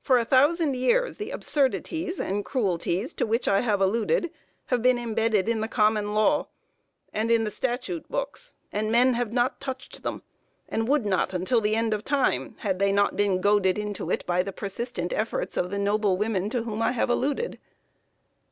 For 0.00 0.18
a 0.18 0.24
thousand 0.24 0.74
years 0.74 1.18
the 1.18 1.30
absurdities 1.30 2.18
and 2.18 2.44
cruelties 2.44 3.14
to 3.14 3.24
which 3.24 3.46
I 3.46 3.60
have 3.60 3.80
alluded 3.80 4.28
have 4.66 4.82
been 4.82 4.98
embedded 4.98 5.48
in 5.48 5.60
the 5.60 5.68
common 5.68 6.14
law, 6.14 6.48
and 7.12 7.30
in 7.30 7.44
the 7.44 7.50
statute 7.52 8.10
books, 8.10 8.56
and 8.72 8.90
men 8.90 9.14
have 9.14 9.30
not 9.32 9.60
touched 9.60 10.02
them, 10.02 10.24
and 10.68 10.88
would 10.88 11.06
not 11.06 11.32
until 11.32 11.60
the 11.60 11.76
end 11.76 11.94
of 11.94 12.02
time, 12.02 12.56
had 12.62 12.80
they 12.80 12.90
not 12.90 13.14
been 13.14 13.40
goaded 13.40 13.94
to 13.94 14.10
it 14.10 14.26
by 14.26 14.42
the 14.42 14.52
persistent 14.52 15.12
efforts 15.12 15.56
of 15.56 15.70
the 15.70 15.78
noble 15.78 16.16
women 16.16 16.50
to 16.50 16.64
whom 16.64 16.82
I 16.82 16.90
have 16.90 17.08
alluded. 17.08 17.60